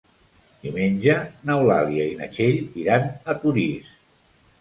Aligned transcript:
Diumenge 0.61 1.17
n'Eulàlia 1.49 2.05
i 2.13 2.15
na 2.21 2.29
Txell 2.31 2.57
iran 2.85 3.05
a 3.11 3.37
Torís. 3.45 3.93